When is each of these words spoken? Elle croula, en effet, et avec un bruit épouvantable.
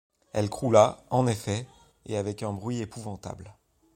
Elle 0.33 0.49
croula, 0.49 1.03
en 1.11 1.27
effet, 1.27 1.67
et 2.07 2.17
avec 2.17 2.41
un 2.41 2.53
bruit 2.53 2.79
épouvantable. 2.79 3.53